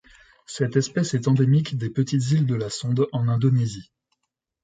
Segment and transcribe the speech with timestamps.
[0.47, 3.91] Cette espèce est endémique des petites îles de la Sonde en Indonésie.